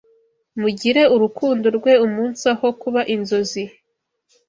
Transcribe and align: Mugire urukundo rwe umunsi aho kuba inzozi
Mugire 0.61 1.01
urukundo 1.15 1.67
rwe 1.77 1.93
umunsi 2.05 2.43
aho 2.53 2.67
kuba 2.81 3.01
inzozi 3.15 3.63